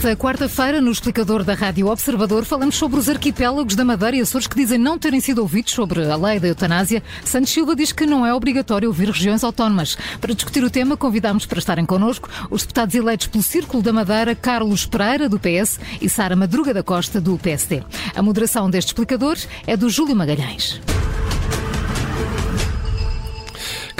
Esta 0.00 0.16
quarta-feira, 0.16 0.80
no 0.80 0.90
explicador 0.90 1.44
da 1.44 1.52
Rádio 1.52 1.88
Observador, 1.88 2.46
falamos 2.46 2.76
sobre 2.76 2.98
os 2.98 3.06
arquipélagos 3.06 3.74
da 3.74 3.84
Madeira 3.84 4.16
e 4.16 4.22
Açores 4.22 4.46
que 4.46 4.56
dizem 4.56 4.78
não 4.78 4.98
terem 4.98 5.20
sido 5.20 5.42
ouvidos 5.42 5.74
sobre 5.74 6.10
a 6.10 6.16
lei 6.16 6.40
da 6.40 6.48
eutanásia. 6.48 7.02
Santos 7.22 7.52
Silva 7.52 7.76
diz 7.76 7.92
que 7.92 8.06
não 8.06 8.24
é 8.24 8.32
obrigatório 8.32 8.88
ouvir 8.88 9.10
regiões 9.10 9.44
autónomas. 9.44 9.98
Para 10.18 10.32
discutir 10.32 10.64
o 10.64 10.70
tema, 10.70 10.96
convidamos 10.96 11.44
para 11.44 11.58
estarem 11.58 11.84
connosco 11.84 12.30
os 12.50 12.62
deputados 12.62 12.94
eleitos 12.94 13.26
pelo 13.26 13.44
Círculo 13.44 13.82
da 13.82 13.92
Madeira, 13.92 14.34
Carlos 14.34 14.86
Pereira, 14.86 15.28
do 15.28 15.38
PS, 15.38 15.78
e 16.00 16.08
Sara 16.08 16.34
Madruga 16.34 16.72
da 16.72 16.82
Costa, 16.82 17.20
do 17.20 17.36
PSD. 17.36 17.82
A 18.16 18.22
moderação 18.22 18.70
deste 18.70 18.88
explicador 18.88 19.36
é 19.66 19.76
do 19.76 19.90
Júlio 19.90 20.16
Magalhães. 20.16 20.80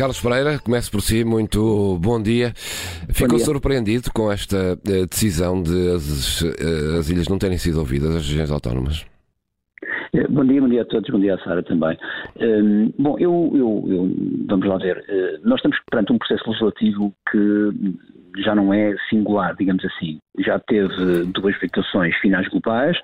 Carlos 0.01 0.19
Pereira, 0.19 0.59
começo 0.59 0.91
por 0.91 1.03
si, 1.03 1.27
muito 1.27 1.99
bom 2.01 2.23
dia. 2.23 2.55
Ficou 3.11 3.37
dia. 3.37 3.45
surpreendido 3.45 4.11
com 4.15 4.33
esta 4.33 4.73
uh, 4.73 5.07
decisão 5.07 5.63
de 5.63 5.91
as, 5.95 6.41
uh, 6.41 6.99
as, 6.99 7.11
ilhas 7.11 7.29
não 7.29 7.37
terem 7.37 7.59
sido 7.59 7.81
ouvidas, 7.81 8.17
as 8.17 8.27
regiões 8.27 8.51
autónomas? 8.51 9.05
Eh, 10.15 10.27
bom 10.27 10.43
dia, 10.47 10.59
bom 10.59 10.71
dia 10.71 10.81
a 10.81 10.85
todos, 10.87 11.11
bom 11.11 11.21
dia 11.21 11.35
à 11.35 11.39
Sara 11.41 11.63
também. 11.63 11.99
Um, 12.41 12.45
ehm, 12.45 12.93
bom, 12.99 13.19
eu, 13.19 13.53
eu, 13.55 13.85
eu, 13.93 14.11
vamos 14.49 14.67
lá 14.67 14.79
ver, 14.79 14.97
uh, 14.97 15.47
nós 15.47 15.59
estamos 15.59 15.77
perante 15.91 16.15
um 16.15 16.19
processo 16.19 16.48
legislativo 16.48 17.12
que 17.31 17.71
já 18.43 18.55
não 18.55 18.73
é 18.73 18.97
singular, 19.11 19.55
digamos 19.55 19.85
assim. 19.85 20.19
Já 20.39 20.59
teve 20.61 21.27
duas 21.27 21.55
votações 21.61 22.17
finais 22.23 22.48
globais, 22.48 22.97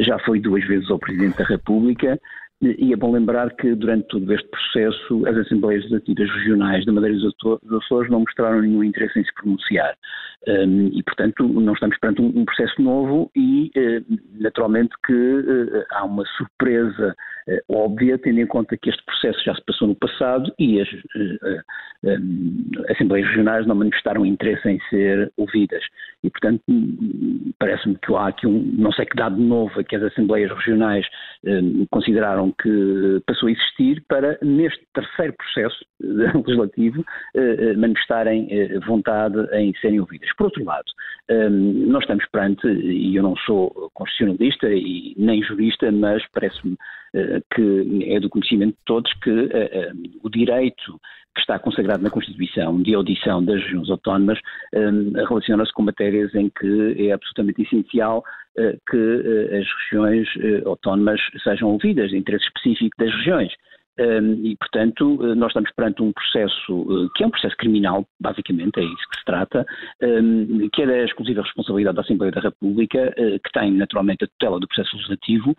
já 0.00 0.18
foi 0.18 0.40
duas 0.40 0.62
vezes 0.66 0.90
ao 0.90 0.98
Presidente 0.98 1.38
da 1.38 1.44
República, 1.44 2.20
e 2.78 2.92
é 2.92 2.96
bom 2.96 3.12
lembrar 3.12 3.50
que 3.56 3.74
durante 3.74 4.08
todo 4.08 4.32
este 4.32 4.48
processo 4.48 5.26
as 5.26 5.36
Assembleias 5.36 5.82
Legislativas 5.84 6.30
Regionais 6.36 6.86
da 6.86 6.92
Madeira 6.92 7.16
dos 7.16 7.84
Açores 7.84 8.10
não 8.10 8.20
mostraram 8.20 8.62
nenhum 8.62 8.82
interesse 8.82 9.18
em 9.18 9.24
se 9.24 9.34
pronunciar. 9.34 9.96
Um, 10.46 10.88
e, 10.92 11.02
portanto, 11.02 11.48
não 11.48 11.72
estamos 11.72 11.98
perante 11.98 12.20
um, 12.20 12.26
um 12.26 12.44
processo 12.44 12.80
novo 12.82 13.30
e, 13.34 13.70
uh, 13.76 14.18
naturalmente, 14.38 14.94
que 15.06 15.12
uh, 15.12 15.84
há 15.92 16.04
uma 16.04 16.24
surpresa 16.36 17.16
uh, 17.48 17.74
óbvia, 17.74 18.18
tendo 18.18 18.40
em 18.40 18.46
conta 18.46 18.76
que 18.76 18.90
este 18.90 19.02
processo 19.06 19.42
já 19.42 19.54
se 19.54 19.64
passou 19.64 19.88
no 19.88 19.94
passado 19.94 20.52
e 20.58 20.80
as 20.82 20.88
Assembleias 22.90 23.26
Regionais 23.28 23.66
não 23.66 23.74
manifestaram 23.74 24.26
interesse 24.26 24.68
em 24.68 24.78
ser 24.90 25.32
ouvidas. 25.38 25.82
E, 26.22 26.30
portanto, 26.30 26.62
parece-me 27.58 27.96
que 27.96 28.14
há 28.14 28.28
aqui 28.28 28.46
um, 28.46 28.70
não 28.76 28.92
sei 28.92 29.06
que 29.06 29.16
dado 29.16 29.40
novo 29.40 29.80
a 29.80 29.84
que 29.84 29.96
as 29.96 30.02
Assembleias 30.02 30.50
Regionais 30.50 31.06
consideraram 31.90 32.52
que 32.62 33.22
passou 33.26 33.48
a 33.48 33.52
existir 33.52 34.02
para, 34.08 34.38
neste 34.42 34.82
terceiro 34.94 35.34
processo 35.34 35.84
legislativo, 36.00 37.04
manifestarem 37.76 38.48
vontade 38.86 39.36
em 39.52 39.74
serem 39.80 40.00
ouvidas. 40.00 40.30
Por 40.36 40.44
outro 40.44 40.64
lado, 40.64 40.84
hum, 41.30 41.86
nós 41.86 42.02
estamos 42.02 42.24
perante, 42.30 42.66
e 42.66 43.16
eu 43.16 43.22
não 43.22 43.36
sou 43.36 43.90
constitucionalista 43.94 44.68
e 44.72 45.14
nem 45.16 45.42
jurista, 45.42 45.90
mas 45.92 46.22
parece-me 46.32 46.76
eh, 47.14 47.40
que 47.54 48.12
é 48.12 48.18
do 48.18 48.28
conhecimento 48.28 48.72
de 48.72 48.84
todos 48.84 49.12
que 49.22 49.30
eh, 49.30 49.70
eh, 49.72 49.92
o 50.22 50.28
direito 50.28 51.00
que 51.32 51.40
está 51.40 51.60
consagrado 51.60 52.02
na 52.02 52.10
Constituição 52.10 52.82
de 52.82 52.92
audição 52.92 53.44
das 53.44 53.62
regiões 53.62 53.88
autónomas 53.88 54.38
hum, 54.74 55.12
relaciona-se 55.14 55.72
com 55.72 55.82
matérias 55.82 56.34
em 56.34 56.50
que 56.50 57.08
é 57.08 57.12
absolutamente 57.12 57.62
essencial 57.62 58.24
que 58.88 59.50
as 59.58 59.66
regiões 59.82 60.28
autónomas 60.64 61.20
sejam 61.42 61.70
ouvidas, 61.70 62.10
de 62.10 62.16
interesse 62.16 62.44
específico 62.44 62.96
das 62.96 63.12
regiões 63.12 63.52
e, 63.96 64.56
portanto, 64.56 65.20
eh, 65.22 65.34
nós 65.36 65.50
estamos 65.50 65.70
perante 65.72 66.02
um 66.02 66.12
processo 66.12 66.86
eh, 66.90 67.08
que 67.14 67.22
é 67.22 67.26
um 67.26 67.30
processo 67.30 67.56
criminal, 67.56 68.04
basicamente, 68.20 68.80
é 68.80 68.82
isso 68.82 69.08
que 69.10 69.18
se 69.18 69.24
trata, 69.24 69.64
que 70.72 70.82
é 70.82 70.86
da 70.86 71.04
exclusiva 71.04 71.42
responsabilidade 71.42 71.96
da 71.96 72.02
Assembleia 72.02 72.32
da 72.32 72.40
República, 72.40 73.14
eh, 73.16 73.38
que 73.38 73.52
tem 73.52 73.72
naturalmente 73.72 74.24
a 74.24 74.26
tutela 74.26 74.58
do 74.58 74.66
processo 74.66 74.96
legislativo, 74.96 75.54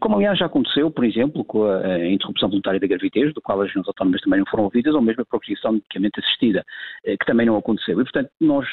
como 0.00 0.16
aliás 0.16 0.38
já 0.38 0.46
aconteceu, 0.46 0.90
por 0.90 1.04
exemplo, 1.04 1.44
com 1.44 1.64
a 1.64 2.06
interrupção 2.08 2.48
voluntária 2.48 2.80
da 2.80 2.86
gravidez, 2.86 3.32
do 3.32 3.40
qual 3.40 3.60
as 3.60 3.68
regiões 3.68 3.86
autónomas 3.86 4.20
também 4.20 4.40
não 4.40 4.46
foram 4.46 4.64
ouvidas, 4.64 4.94
ou 4.94 5.00
mesmo 5.00 5.22
a 5.22 5.26
procriação 5.26 5.72
medicamente 5.72 6.20
assistida, 6.20 6.64
que 7.04 7.26
também 7.26 7.46
não 7.46 7.56
aconteceu. 7.56 8.00
E, 8.00 8.04
portanto, 8.04 8.30
nós 8.40 8.66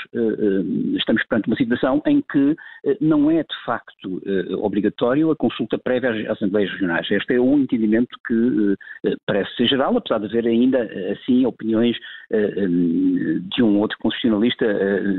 estamos 0.98 1.24
perante 1.28 1.48
uma 1.48 1.56
situação 1.56 2.02
em 2.06 2.22
que 2.22 2.56
não 3.00 3.30
é 3.30 3.44
de 3.44 3.64
facto 3.66 4.22
obrigatório 4.60 5.32
a 5.32 5.36
consulta 5.36 5.78
prévia 5.78 6.10
às 6.32 6.38
Assembleias 6.38 6.72
Regionais. 6.72 7.10
Este 7.10 7.36
é 7.36 7.40
o 7.40 7.58
entendimento 7.58 8.18
que 8.26 8.76
eh, 9.06 9.16
parece 9.26 9.56
ser 9.56 9.68
geral, 9.68 9.98
apesar 9.98 10.20
de 10.20 10.26
haver 10.28 10.48
ainda 10.48 10.80
assim 11.12 11.46
opiniões 11.46 11.96
eh, 12.32 12.38
eh, 12.38 12.68
de 13.56 13.64
um 13.64 13.80
outro 13.80 13.98
constitucionalista 14.00 14.66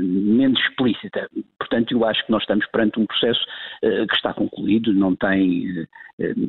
menos 0.01 0.59
explícita. 0.61 1.27
Portanto, 1.59 1.91
eu 1.91 2.05
acho 2.05 2.25
que 2.25 2.31
nós 2.31 2.41
estamos 2.43 2.65
perante 2.67 2.99
um 2.99 3.05
processo 3.05 3.39
que 3.81 4.15
está 4.15 4.33
concluído, 4.33 4.93
não 4.93 5.15
tem 5.15 5.85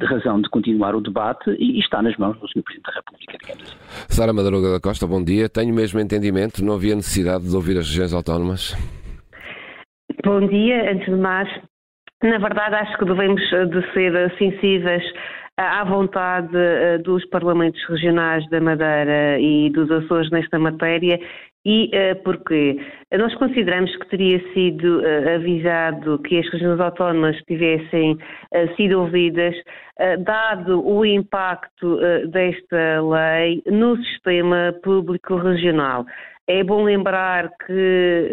razão 0.03 0.41
de 0.41 0.49
continuar 0.49 0.95
o 0.95 1.01
debate 1.01 1.51
e 1.59 1.79
está 1.81 2.03
nas 2.03 2.17
mãos 2.17 2.39
do 2.39 2.49
Sr. 2.49 2.63
Presidente 2.63 2.87
da 2.87 2.93
República, 2.93 3.39
digamos 3.41 3.63
assim. 3.65 3.77
Sara 4.09 4.33
Madruga 4.33 4.73
da 4.73 4.81
Costa, 4.81 5.07
bom 5.07 5.23
dia. 5.23 5.49
Tenho 5.49 5.73
o 5.73 5.77
mesmo 5.77 5.99
entendimento, 6.01 6.65
não 6.65 6.75
havia 6.75 6.95
necessidade 6.95 7.49
de 7.49 7.55
ouvir 7.55 7.79
as 7.79 7.89
regiões 7.89 8.13
autónomas? 8.13 8.75
Bom 10.25 10.47
dia, 10.47 10.93
antes 10.93 11.07
de 11.07 11.17
mais, 11.17 11.49
na 12.23 12.39
verdade, 12.39 12.75
acho 12.75 12.99
que 12.99 13.05
devemos 13.05 13.41
de 13.41 13.93
ser 13.93 14.37
sensíveis 14.39 15.05
à 15.57 15.85
vontade 15.85 16.55
eh, 16.55 16.99
dos 16.99 17.25
parlamentos 17.27 17.83
regionais 17.89 18.49
da 18.51 18.61
Madeira 18.61 19.39
e 19.41 19.71
dos 19.71 19.91
Açores 19.91 20.31
nesta 20.31 20.59
matéria 20.59 21.19
e 21.67 21.91
uh, 21.93 22.23
porquê? 22.23 22.79
Nós 23.19 23.35
consideramos 23.35 23.95
que 23.97 24.09
teria 24.09 24.41
sido 24.55 25.01
uh, 25.01 25.35
avisado 25.35 26.21
que 26.21 26.39
as 26.39 26.49
regiões 26.53 26.79
autónomas 26.79 27.37
tivessem 27.49 28.13
uh, 28.13 28.77
sido 28.77 29.01
ouvidas, 29.01 29.55
dado 30.21 30.87
o 30.87 31.05
impacto 31.07 31.99
desta 32.29 33.01
lei 33.01 33.63
no 33.67 33.97
sistema 33.97 34.75
público 34.85 35.37
regional. 35.37 36.05
É 36.47 36.63
bom 36.63 36.85
lembrar 36.85 37.51
que 37.65 38.31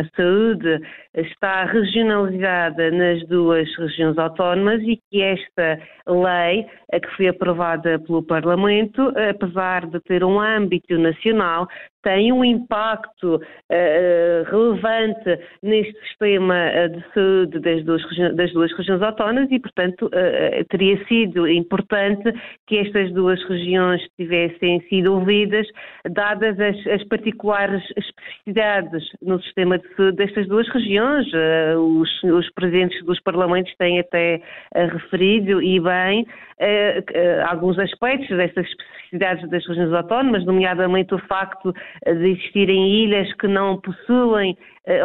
a 0.00 0.16
saúde 0.16 0.80
está 1.14 1.64
regionalizada 1.64 2.90
nas 2.90 3.26
duas 3.26 3.68
regiões 3.76 4.16
autónomas 4.16 4.80
e 4.82 5.00
que 5.10 5.22
esta 5.22 5.80
lei, 6.06 6.66
que 6.92 7.16
foi 7.16 7.28
aprovada 7.28 7.98
pelo 7.98 8.22
Parlamento, 8.22 9.12
apesar 9.28 9.86
de 9.86 10.00
ter 10.00 10.22
um 10.22 10.40
âmbito 10.40 10.96
nacional, 10.98 11.66
tem 12.02 12.32
um 12.32 12.42
impacto 12.42 13.36
uh, 13.36 14.50
relevante 14.50 15.38
neste 15.62 15.92
sistema 16.08 16.54
de 16.88 17.04
saúde 17.12 17.60
das 17.60 17.84
duas, 17.84 18.02
das 18.36 18.52
duas 18.52 18.72
regiões 18.72 19.02
autónomas 19.02 19.50
e, 19.50 19.58
portanto, 19.58 20.06
uh, 20.06 20.64
teria 20.70 21.04
sido 21.06 21.46
importante 21.46 22.32
que 22.66 22.78
estas 22.78 23.12
duas 23.12 23.42
regiões 23.44 24.00
tivessem 24.16 24.80
sido 24.88 25.14
ouvidas, 25.14 25.66
dadas 26.10 26.58
as, 26.58 26.86
as 26.86 27.04
particulares 27.04 27.82
especificidades 27.96 29.04
no 29.20 29.40
sistema 29.42 29.78
de 29.78 29.86
saúde 29.94 30.16
destas 30.16 30.48
duas 30.48 30.66
regiões 30.68 30.99
eh, 31.32 31.76
os, 31.76 32.22
os 32.22 32.50
presidentes 32.50 33.02
dos 33.04 33.20
parlamentos 33.20 33.74
têm 33.76 34.00
até 34.00 34.40
eh, 34.74 34.86
referido, 34.86 35.62
e 35.62 35.80
bem, 35.80 36.26
eh, 36.58 37.02
alguns 37.46 37.78
aspectos 37.78 38.28
destas 38.36 38.66
especificidades 38.66 39.48
das 39.50 39.66
regiões 39.66 39.92
autónomas, 39.92 40.44
nomeadamente 40.44 41.14
o 41.14 41.18
facto 41.20 41.72
de 42.06 42.30
existirem 42.30 43.04
ilhas 43.04 43.32
que 43.34 43.48
não 43.48 43.80
possuem 43.80 44.56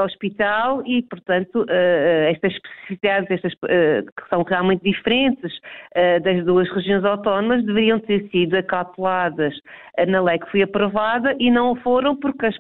hospital 0.03 0.81
e, 0.85 1.03
portanto, 1.03 1.65
estas 2.29 2.53
especificidades, 2.53 3.29
estas, 3.29 3.53
que 3.53 4.29
são 4.29 4.41
realmente 4.43 4.81
diferentes 4.83 5.51
das 6.23 6.43
duas 6.45 6.67
regiões 6.71 7.03
autónomas, 7.03 7.63
deveriam 7.65 7.99
ter 7.99 8.27
sido 8.29 8.55
acauteladas 8.55 9.53
na 10.07 10.21
lei 10.21 10.39
que 10.39 10.49
foi 10.49 10.61
aprovada 10.63 11.35
e 11.39 11.51
não 11.51 11.75
foram 11.75 12.15
porque 12.15 12.45
as, 12.47 12.55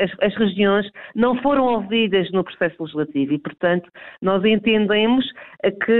as, 0.00 0.10
as 0.22 0.34
regiões 0.36 0.88
não 1.14 1.36
foram 1.42 1.64
ouvidas 1.64 2.30
no 2.32 2.44
processo 2.56 2.82
legislativo 2.82 3.34
e, 3.34 3.38
portanto, 3.38 3.90
nós 4.22 4.44
entendemos 4.44 5.24
que 5.84 5.92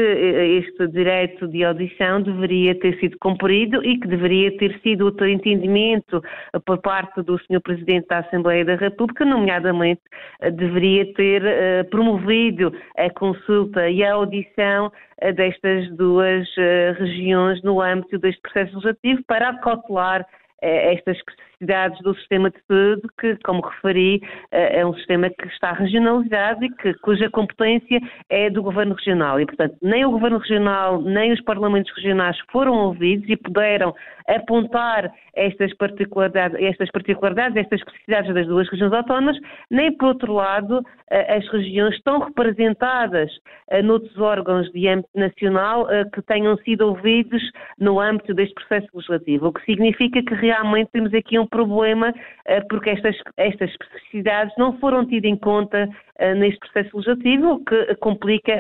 este 0.59 0.89
direito 0.89 1.47
de 1.49 1.65
audição 1.65 2.23
deveria 2.23 2.75
ter 2.79 2.99
sido 2.99 3.17
cumprido 3.19 3.85
e 3.85 3.99
que 3.99 4.09
deveria 4.09 4.57
ter 4.57 4.79
sido 4.81 5.15
o 5.21 5.27
entendimento 5.27 6.23
por 6.65 6.79
parte 6.79 7.23
do 7.23 7.39
Sr. 7.39 7.61
Presidente 7.63 8.07
da 8.09 8.19
Assembleia 8.19 8.65
da 8.65 8.77
República, 8.77 9.25
nomeadamente 9.25 10.01
deveria 10.53 11.13
ter 11.15 11.43
promovido 11.91 12.73
a 12.97 13.11
consulta 13.11 13.89
e 13.89 14.03
a 14.05 14.15
audição 14.15 14.93
destas 15.35 15.91
duas 15.97 16.49
regiões 16.99 17.63
no 17.63 17.81
âmbito 17.81 18.19
deste 18.19 18.41
processo 18.41 18.75
legislativo 18.75 19.23
para 19.27 19.51
acautelar 19.51 20.25
estas 20.61 21.17
especificidades 21.17 22.01
do 22.03 22.15
sistema 22.15 22.51
de 22.51 22.59
saúde, 22.67 23.03
que, 23.21 23.37
como 23.45 23.61
referi, 23.61 24.21
é 24.51 24.85
um 24.85 24.95
sistema 24.95 25.29
que 25.31 25.47
está 25.49 25.73
regionalizado 25.73 26.65
e 26.65 26.71
que, 26.77 26.95
cuja 26.95 27.31
competência 27.31 28.01
é 28.29 28.49
do 28.51 28.63
Governo 28.63 28.95
Regional. 28.95 29.41
E, 29.41 29.47
portanto, 29.47 29.77
nem 29.83 30.05
o 30.05 30.11
Governo 30.11 30.39
Regional, 30.39 31.01
nem 31.03 31.33
os 31.33 31.41
Parlamentos 31.43 31.93
Regionais 31.97 32.37
foram 32.51 32.75
ouvidos 32.75 33.29
e 33.29 33.37
puderam 33.37 33.95
apontar 34.29 35.11
estas 35.35 35.75
particularidades, 35.77 36.61
estas 36.61 36.91
particularidades, 36.91 37.57
estas 37.57 37.81
especificidades 37.81 38.35
das 38.35 38.47
duas 38.47 38.69
regiões 38.69 38.93
autónomas, 38.93 39.39
nem, 39.71 39.97
por 39.97 40.09
outro 40.09 40.35
lado, 40.35 40.83
as 41.11 41.49
regiões 41.49 41.95
estão 41.95 42.19
representadas 42.19 43.31
noutros 43.85 44.19
órgãos 44.19 44.71
de 44.73 44.87
âmbito 44.89 45.09
nacional 45.15 45.87
que 46.13 46.21
tenham 46.23 46.57
sido 46.59 46.89
ouvidos 46.89 47.43
no 47.79 47.99
âmbito 47.99 48.35
deste 48.35 48.55
processo 48.55 48.89
legislativo, 48.93 49.47
o 49.47 49.53
que 49.53 49.65
significa 49.65 50.23
que 50.23 50.35
realmente 50.49 50.91
temos 50.93 51.13
aqui 51.15 51.39
um 51.39 51.47
problema 51.47 52.13
porque 52.69 52.91
estas, 52.91 53.17
estas 53.37 53.71
especificidades 53.71 54.55
não 54.57 54.79
foram 54.79 55.07
tidas 55.07 55.31
em 55.31 55.37
conta 55.37 55.89
neste 56.37 56.59
processo 56.61 56.97
legislativo, 56.97 57.63
que 57.65 57.95
complica, 57.97 58.53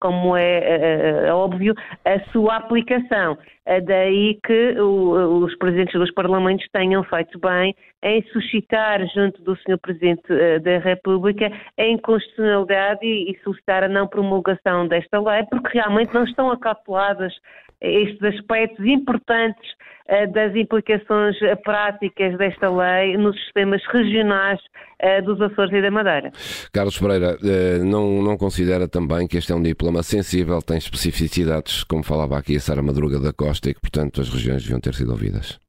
como 0.00 0.36
é 0.36 1.32
óbvio, 1.32 1.74
a 2.04 2.20
sua 2.30 2.56
aplicação. 2.56 3.38
Daí 3.84 4.38
que 4.44 4.78
os 4.78 5.56
presidentes 5.56 5.98
dos 5.98 6.12
parlamentos 6.12 6.66
tenham 6.72 7.02
feito 7.04 7.38
bem 7.40 7.74
em 8.06 8.22
suscitar, 8.32 9.04
junto 9.12 9.42
do 9.42 9.56
Sr. 9.56 9.78
Presidente 9.82 10.22
eh, 10.30 10.60
da 10.60 10.78
República, 10.78 11.50
a 11.76 11.84
inconstitucionalidade 11.84 13.04
e 13.04 13.36
solicitar 13.42 13.82
a 13.82 13.88
não 13.88 14.06
promulgação 14.06 14.86
desta 14.86 15.18
lei, 15.18 15.42
porque 15.50 15.76
realmente 15.76 16.14
não 16.14 16.22
estão 16.22 16.52
acauteladas 16.52 17.32
estes 17.80 18.22
aspectos 18.22 18.86
importantes 18.86 19.68
eh, 20.06 20.28
das 20.28 20.54
implicações 20.54 21.36
práticas 21.64 22.38
desta 22.38 22.70
lei 22.70 23.16
nos 23.16 23.36
sistemas 23.42 23.82
regionais 23.88 24.60
eh, 25.00 25.20
dos 25.22 25.40
Açores 25.40 25.72
e 25.72 25.82
da 25.82 25.90
Madeira. 25.90 26.30
Carlos 26.72 26.96
Pereira, 26.96 27.36
não, 27.84 28.22
não 28.22 28.36
considera 28.36 28.86
também 28.86 29.26
que 29.26 29.36
este 29.36 29.50
é 29.50 29.54
um 29.56 29.62
diploma 29.62 30.04
sensível, 30.04 30.62
tem 30.62 30.78
especificidades, 30.78 31.82
como 31.82 32.04
falava 32.04 32.38
aqui 32.38 32.54
a 32.54 32.60
Sara 32.60 32.82
Madruga 32.82 33.18
da 33.18 33.32
Costa, 33.32 33.68
e 33.68 33.74
que, 33.74 33.80
portanto, 33.80 34.20
as 34.20 34.28
regiões 34.28 34.62
deviam 34.62 34.78
ter 34.78 34.94
sido 34.94 35.10
ouvidas? 35.10 35.65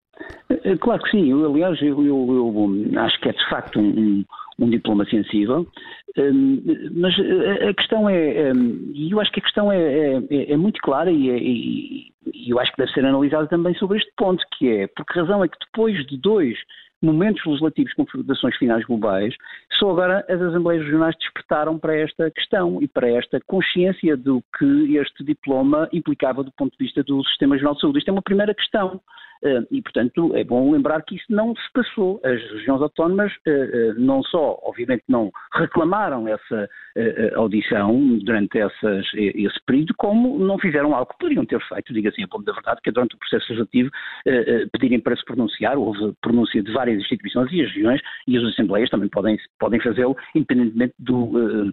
Eh, 0.49 0.77
claro 0.77 1.01
que 1.03 1.11
sim, 1.11 1.29
eu, 1.29 1.45
aliás, 1.45 1.81
eu, 1.81 2.03
eu, 2.03 2.27
eu, 2.29 2.99
acho 2.99 3.19
que 3.19 3.29
é 3.29 3.33
de 3.33 3.49
facto 3.49 3.79
um, 3.79 4.23
um 4.59 4.69
diploma 4.69 5.05
sensível, 5.05 5.67
um, 6.17 6.63
mas 6.95 7.13
a 7.69 7.73
questão 7.73 8.09
é, 8.09 8.53
um, 8.53 8.91
e 8.93 9.11
eu 9.11 9.19
acho 9.19 9.31
que 9.31 9.39
a 9.39 9.43
questão 9.43 9.71
é, 9.71 10.23
é, 10.29 10.53
é 10.53 10.57
muito 10.57 10.81
clara 10.81 11.11
e, 11.11 11.29
é, 11.29 11.37
e, 11.37 12.13
eu 12.47 12.59
acho 12.59 12.71
que 12.71 12.77
deve 12.77 12.91
ser 12.91 13.05
analisada 13.05 13.47
também 13.47 13.73
sobre 13.75 13.97
este 13.97 14.11
ponto, 14.17 14.43
que 14.57 14.69
é, 14.69 14.87
por 14.87 15.05
que 15.05 15.19
razão 15.19 15.43
é 15.43 15.47
que 15.47 15.57
depois 15.59 16.05
de 16.07 16.17
dois 16.17 16.57
momentos 17.01 17.45
legislativos 17.45 17.93
com 17.93 18.05
configurações 18.05 18.55
finais 18.57 18.83
globais, 18.85 19.35
só 19.77 19.91
agora 19.91 20.25
as 20.27 20.41
Assembleias 20.41 20.83
Regionais 20.83 21.15
despertaram 21.19 21.77
para 21.77 21.95
esta 21.95 22.31
questão 22.31 22.81
e 22.81 22.87
para 22.87 23.09
esta 23.09 23.39
consciência 23.45 24.17
do 24.17 24.41
que 24.57 24.97
este 24.97 25.23
diploma 25.23 25.87
implicava 25.93 26.43
do 26.43 26.51
ponto 26.51 26.71
de 26.71 26.83
vista 26.83 27.03
do 27.03 27.23
Sistema 27.27 27.53
Regional 27.53 27.75
de 27.75 27.81
Saúde. 27.81 27.99
Isto 27.99 28.09
é 28.09 28.13
uma 28.13 28.21
primeira 28.21 28.53
questão. 28.55 28.99
E, 29.71 29.81
portanto, 29.81 30.35
é 30.35 30.43
bom 30.43 30.71
lembrar 30.71 31.01
que 31.03 31.15
isso 31.15 31.25
não 31.29 31.55
se 31.55 31.71
passou. 31.73 32.19
As 32.23 32.41
regiões 32.51 32.81
autónomas 32.81 33.31
eh, 33.45 33.51
eh, 33.51 33.93
não 33.97 34.23
só, 34.23 34.59
obviamente, 34.63 35.03
não 35.07 35.31
reclamaram 35.53 36.27
essa 36.27 36.69
audição 37.35 38.17
durante 38.23 38.57
essas, 38.57 39.05
esse 39.13 39.63
período, 39.67 39.93
como 39.97 40.39
não 40.39 40.57
fizeram 40.57 40.95
algo 40.95 41.11
que 41.11 41.19
poderiam 41.19 41.45
ter 41.45 41.61
feito, 41.67 41.93
diga 41.93 42.09
assim 42.09 42.23
a 42.23 42.27
ponto 42.27 42.43
da 42.43 42.53
verdade, 42.53 42.81
que 42.81 42.89
é 42.89 42.91
durante 42.91 43.15
o 43.15 43.19
processo 43.19 43.45
legislativo 43.49 43.91
pedirem 44.73 44.99
para 44.99 45.15
se 45.15 45.23
pronunciar, 45.23 45.77
houve 45.77 46.13
pronúncia 46.21 46.61
de 46.63 46.71
várias 46.73 46.99
instituições 46.99 47.51
e 47.51 47.61
as 47.61 47.67
regiões 47.67 48.01
e 48.27 48.35
as 48.35 48.43
assembleias 48.45 48.89
também 48.89 49.09
podem, 49.09 49.37
podem 49.59 49.79
fazê-lo, 49.79 50.17
independentemente 50.33 50.95
do, 50.97 51.71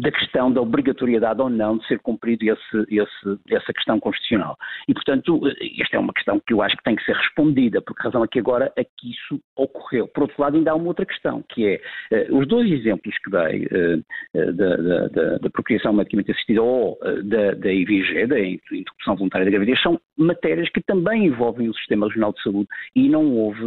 da 0.00 0.10
questão 0.10 0.50
da 0.50 0.62
obrigatoriedade 0.62 1.42
ou 1.42 1.50
não 1.50 1.76
de 1.76 1.86
ser 1.86 1.98
cumprido 1.98 2.44
esse, 2.44 2.86
esse, 2.88 3.38
essa 3.50 3.72
questão 3.74 4.00
constitucional. 4.00 4.56
E, 4.88 4.94
portanto, 4.94 5.40
esta 5.78 5.96
é 5.96 6.00
uma 6.00 6.14
questão 6.14 6.40
que 6.40 6.54
eu 6.54 6.62
acho 6.62 6.76
que 6.78 6.82
tem 6.86 6.94
que 6.94 7.04
ser 7.04 7.16
respondida, 7.16 7.82
porque 7.82 8.00
razão 8.00 8.22
é 8.22 8.28
que 8.28 8.38
agora 8.38 8.72
é 8.76 8.84
que 8.84 9.10
isso 9.10 9.40
ocorreu. 9.56 10.06
Por 10.06 10.22
outro 10.22 10.40
lado, 10.40 10.56
ainda 10.56 10.70
há 10.70 10.74
uma 10.76 10.86
outra 10.86 11.04
questão, 11.04 11.42
que 11.48 11.66
é 11.66 12.28
uh, 12.30 12.38
os 12.38 12.46
dois 12.46 12.70
exemplos 12.70 13.12
que 13.18 13.30
dei 13.30 13.66
uh, 13.66 14.52
da, 14.52 14.76
da, 14.76 15.08
da, 15.08 15.38
da, 15.38 15.50
procriação 15.50 15.92
medicamente 15.92 16.30
assistida 16.30 16.62
ou 16.62 16.96
da, 17.24 17.54
da 17.54 17.72
IVG, 17.72 18.28
da 18.28 18.38
interrupção 18.38 19.16
voluntária 19.16 19.44
da 19.44 19.50
gravidez, 19.50 19.82
são 19.82 20.00
matérias 20.16 20.68
que 20.68 20.80
também 20.80 21.26
envolvem 21.26 21.68
o 21.68 21.74
Sistema 21.74 22.06
Regional 22.06 22.32
de 22.32 22.42
Saúde 22.42 22.68
e 22.94 23.08
não 23.08 23.32
houve, 23.32 23.60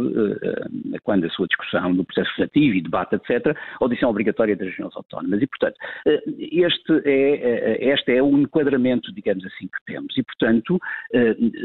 quando 1.02 1.26
a 1.26 1.30
sua 1.30 1.46
discussão 1.46 1.94
do 1.94 2.04
processo 2.04 2.30
legislativo 2.30 2.76
e 2.76 2.80
debate, 2.80 3.16
etc., 3.16 3.54
audição 3.80 4.08
obrigatória 4.10 4.56
das 4.56 4.68
regiões 4.68 4.96
autónomas. 4.96 5.42
E, 5.42 5.46
portanto, 5.46 5.76
este 6.38 7.02
é, 7.04 7.92
este 7.92 8.16
é 8.16 8.22
o 8.22 8.38
enquadramento, 8.38 9.12
digamos 9.12 9.44
assim, 9.44 9.66
que 9.66 9.92
temos. 9.92 10.16
E, 10.16 10.22
portanto, 10.22 10.78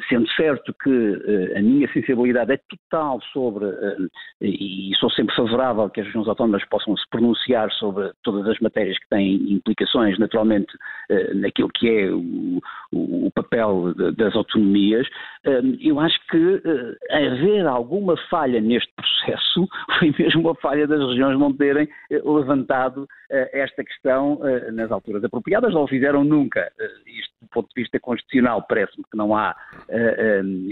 sendo 0.10 0.30
certo 0.32 0.74
que 0.84 1.45
a 1.56 1.62
minha 1.62 1.92
sensibilidade 1.92 2.54
é 2.54 2.60
total 2.70 3.20
sobre, 3.34 3.66
eh, 3.66 3.98
e 4.42 4.92
sou 5.00 5.10
sempre 5.10 5.36
favorável 5.36 5.90
que 5.90 6.02
as 6.02 6.08
regiões 6.08 6.28
autónomas 6.28 6.64
possam 6.66 6.96
se 6.98 7.04
pronunciar 7.10 7.72
sobre 7.74 8.12
todas 8.24 8.48
as 8.48 8.60
matérias 8.60 8.98
que 9.00 9.10
têm 9.10 9.54
implicações, 9.54 10.18
naturalmente, 10.18 10.72
eh, 11.10 11.34
naquilo 11.34 11.70
que 11.70 11.90
é 11.90 12.10
o, 12.12 12.60
o 12.92 13.32
papel 13.34 13.94
das 14.16 14.36
autonomias. 14.36 15.08
Eh, 15.46 15.62
eu 15.82 16.00
acho 16.00 16.20
que 16.28 16.62
haver 17.12 17.68
alguma 17.68 18.16
falha 18.30 18.60
neste 18.60 18.92
processo 18.96 19.68
foi 20.00 20.14
mesmo 20.18 20.42
uma 20.42 20.56
falha 20.56 20.88
das 20.88 21.00
regiões 21.00 21.40
não 21.40 21.54
terem 21.54 21.88
levantado 22.10 23.08
esta 23.30 23.84
questão 23.84 24.40
nas 24.74 24.92
alturas 24.92 25.24
apropriadas, 25.24 25.74
não 25.74 25.84
o 25.84 25.88
fizeram 25.88 26.24
nunca. 26.24 26.72
Isto, 27.06 27.34
do 27.42 27.48
ponto 27.50 27.70
de 27.76 27.82
vista 27.82 28.00
constitucional, 28.00 28.66
parece-me 28.68 29.04
que 29.10 29.18
não 29.18 29.36
há, 29.36 29.56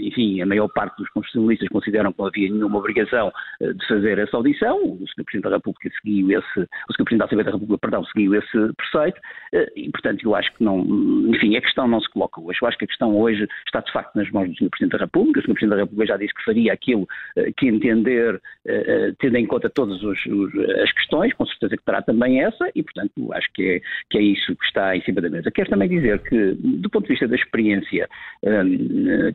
enfim, 0.00 0.40
a 0.40 0.46
maior 0.46 0.68
parte 0.68 0.96
dos 0.96 1.08
constitucionalistas 1.10 1.68
consideram 1.68 2.12
que 2.12 2.18
não 2.18 2.26
havia 2.26 2.50
nenhuma 2.50 2.78
obrigação 2.78 3.32
eh, 3.60 3.72
de 3.72 3.86
fazer 3.86 4.18
essa 4.18 4.36
audição, 4.36 4.76
o 4.78 5.06
Sr. 5.08 5.24
Presidente 5.24 5.50
da 5.50 5.56
República 5.56 5.90
seguiu 6.00 6.30
esse, 6.30 6.60
o 6.60 6.92
Sr. 6.92 7.04
Presidente 7.04 7.18
da 7.18 7.24
Assembleia 7.24 7.44
da 7.44 7.52
República, 7.52 7.78
perdão, 7.78 8.04
seguiu 8.04 8.34
esse 8.34 8.72
preceito, 8.76 9.20
eh, 9.52 9.72
e 9.76 9.90
portanto 9.90 10.24
eu 10.24 10.34
acho 10.34 10.52
que 10.54 10.62
não, 10.62 10.80
enfim, 11.34 11.56
a 11.56 11.60
questão 11.60 11.88
não 11.88 12.00
se 12.00 12.10
coloca 12.10 12.40
hoje, 12.40 12.58
eu 12.62 12.68
acho 12.68 12.78
que 12.78 12.84
a 12.84 12.88
questão 12.88 13.16
hoje 13.16 13.46
está 13.66 13.80
de 13.80 13.92
facto 13.92 14.14
nas 14.16 14.30
mãos 14.30 14.48
do 14.48 14.56
Sr. 14.56 14.70
Presidente 14.70 14.92
da 14.92 15.04
República, 15.04 15.40
o 15.40 15.42
Sr. 15.42 15.54
Presidente 15.54 15.76
da 15.76 15.82
República 15.82 16.06
já 16.06 16.16
disse 16.16 16.34
que 16.34 16.44
faria 16.44 16.72
aquilo 16.72 17.06
eh, 17.36 17.52
que 17.56 17.68
entender, 17.68 18.40
tendo 19.18 19.36
em 19.36 19.46
conta 19.46 19.68
todas 19.68 19.98
as 20.04 20.92
questões, 20.92 21.32
com 21.34 21.46
certeza 21.46 21.76
que 21.76 21.84
terá 21.84 22.02
também 22.02 22.40
essa, 22.44 22.70
e 22.74 22.82
portanto 22.82 23.32
acho 23.32 23.48
que 23.54 23.62
é, 23.62 23.80
que 24.10 24.18
é 24.18 24.22
isso 24.22 24.54
que 24.56 24.66
está 24.66 24.96
em 24.96 25.02
cima 25.02 25.20
da 25.20 25.30
mesa. 25.30 25.50
Quero 25.50 25.70
também 25.70 25.88
dizer 25.88 26.20
que, 26.22 26.54
do 26.60 26.90
ponto 26.90 27.04
de 27.04 27.10
vista 27.10 27.28
da 27.28 27.36
experiência 27.36 28.08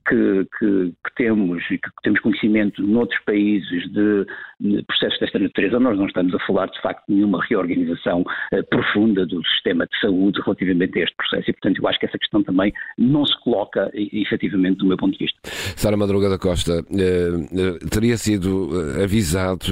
que, 0.08 0.48
que, 0.58 0.94
que 1.06 1.16
temos 1.16 1.64
e 1.72 1.78
que 1.78 1.90
temos 2.04 2.20
conhecimento 2.20 2.82
noutros 2.82 3.20
países 3.26 3.92
de, 3.92 4.26
de, 4.60 4.84
processos 4.84 5.20
desta 5.20 5.40
natureza, 5.40 5.80
nós 5.80 5.98
não 5.98 6.06
estamos 6.06 6.34
a 6.34 6.40
falar 6.46 6.68
de 6.68 6.82
facto 6.82 7.04
de 7.08 7.16
nenhuma 7.16 7.44
reorganização 7.46 8.22
uh, 8.22 8.64
profunda 8.70 9.26
do 9.26 9.44
sistema 9.48 9.86
de 9.86 10.00
saúde 10.00 10.40
relativamente 10.42 11.00
a 11.00 11.04
este 11.04 11.16
processo 11.16 11.50
e, 11.50 11.54
portanto, 11.54 11.82
eu 11.82 11.88
acho 11.88 12.00
que 12.00 12.06
essa 12.06 12.18
questão 12.18 12.44
também 12.44 12.74
não 12.98 13.26
se 13.26 13.40
coloca 13.42 13.90
efetivamente 13.94 14.78
do 14.78 14.88
meu 14.88 14.98
ponto 14.98 15.18
de 15.18 15.26
vista. 15.26 15.40
Sara 15.44 15.98
Madruga 15.98 16.30
da 16.30 16.38
Costa, 16.38 16.82
uh, 16.82 17.90
teria 17.90 18.18
sido 18.18 18.70
avisado 19.04 19.66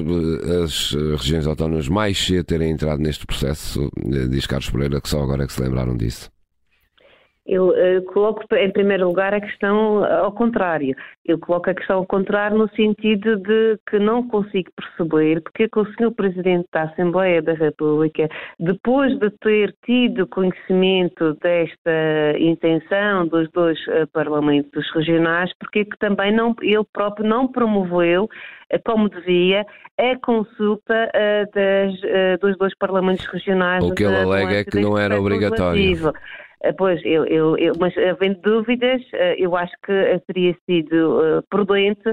as 0.64 0.94
regiões 1.20 1.46
autónomas 1.46 1.88
mais 1.88 2.18
cedo 2.18 2.46
terem 2.46 2.72
entrado 2.72 3.00
neste 3.00 3.27
processo, 3.28 3.92
diz 4.30 4.48
Carlos 4.48 4.70
Pereira, 4.70 5.02
que 5.02 5.10
só 5.10 5.22
agora 5.22 5.44
é 5.44 5.48
que 5.48 5.54
se 5.54 5.62
lembraram 5.62 5.96
disso? 5.96 6.32
Eu 7.48 7.70
uh, 7.70 8.02
coloco 8.12 8.44
em 8.56 8.70
primeiro 8.72 9.08
lugar 9.08 9.34
a 9.34 9.40
questão 9.40 10.04
ao 10.04 10.34
contrário. 10.34 10.94
Eu 11.26 11.40
coloco 11.40 11.70
a 11.70 11.74
questão 11.74 12.00
ao 12.00 12.06
contrário 12.06 12.58
no 12.58 12.70
sentido 12.72 13.38
de 13.38 13.80
que 13.90 13.98
não 13.98 14.28
consigo 14.28 14.70
perceber 14.76 15.42
porque 15.42 15.64
é 15.64 15.70
que 15.70 15.80
o 15.80 15.86
Sr. 15.86 16.12
Presidente 16.14 16.68
da 16.74 16.84
Assembleia 16.84 17.42
da 17.42 17.54
República, 17.54 18.28
depois 18.60 19.18
de 19.18 19.30
ter 19.40 19.74
tido 19.86 20.28
conhecimento 20.28 21.36
desta 21.36 22.38
intenção 22.38 23.28
dos 23.28 23.50
dois 23.52 23.80
uh, 23.88 24.06
parlamentos 24.12 24.86
regionais, 24.94 25.50
porque 25.58 25.80
é 25.80 25.86
que 25.86 25.98
também 26.00 26.36
não, 26.36 26.54
ele 26.62 26.86
próprio 26.92 27.26
não 27.26 27.48
promoveu, 27.48 28.26
uh, 28.26 28.80
como 28.86 29.10
devia, 29.10 29.66
a 29.98 30.16
consulta 30.24 31.10
das, 31.56 32.40
dos 32.40 32.56
dois 32.60 32.78
parlamentos 32.78 33.26
regionais. 33.26 33.84
O 33.84 33.96
que 33.96 34.04
ele 34.04 34.16
alega 34.16 34.60
é 34.60 34.64
que 34.64 34.80
não 34.80 34.96
era 34.96 35.20
obrigatório. 35.20 36.14
Eh, 36.64 36.74
pois, 36.74 37.00
eu, 37.06 37.26
eu, 37.26 37.58
eu, 37.58 37.74
mas 37.80 37.96
havendo 37.98 38.42
dúvidas, 38.42 39.02
eh, 39.14 39.36
eu 39.38 39.56
acho 39.56 39.74
que 39.84 40.20
teria 40.28 40.56
sido 40.66 41.44
prudente, 41.50 42.04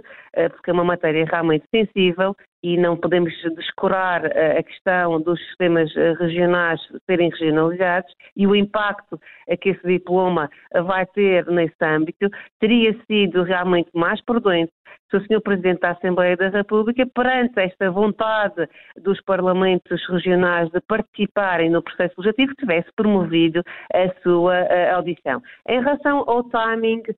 porque 0.51 0.71
é 0.71 0.73
uma 0.73 0.85
matéria 0.85 1.25
realmente 1.25 1.65
sensível 1.75 2.37
e 2.65 2.79
não 2.79 2.97
podemos 2.97 3.31
descurar 3.57 4.25
a 4.25 4.63
questão 4.63 5.21
dos 5.21 5.39
sistemas 5.49 5.93
regionais 6.19 6.81
serem 7.05 7.29
regionalizados 7.29 8.11
e 8.35 8.47
o 8.47 8.57
impacto 8.57 9.21
que 9.61 9.69
esse 9.69 9.87
diploma 9.87 10.49
vai 10.87 11.05
ter 11.05 11.45
nesse 11.49 11.77
âmbito, 11.83 12.31
teria 12.59 12.97
sido 13.07 13.43
realmente 13.43 13.91
mais 13.93 14.19
prudente 14.25 14.73
se 15.11 15.17
o 15.17 15.21
Sr. 15.21 15.41
Presidente 15.43 15.81
da 15.81 15.91
Assembleia 15.91 16.37
da 16.37 16.49
República, 16.49 17.07
perante 17.15 17.61
esta 17.61 17.91
vontade 17.91 18.69
dos 18.97 19.21
parlamentos 19.23 20.05
regionais 20.09 20.71
de 20.71 20.81
participarem 20.81 21.71
no 21.71 21.83
processo 21.83 22.15
legislativo, 22.19 22.55
tivesse 22.55 22.89
promovido 22.97 23.63
a 23.93 24.23
sua 24.23 24.55
a 24.55 24.97
audição. 24.97 25.43
Em 25.69 25.81
relação 25.81 26.25
ao 26.27 26.43
timing 26.45 27.03
que 27.03 27.15